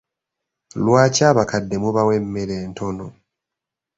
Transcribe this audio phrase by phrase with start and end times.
[0.83, 3.05] Lwaki abakadde mubawa emmere ntono?